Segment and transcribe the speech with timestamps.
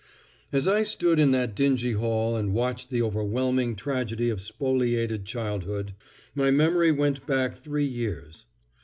[0.51, 5.93] As I stood in that dingy hall and watched the overwhelming tragedy of spoliated childhood,
[6.33, 8.47] my memory went back three years.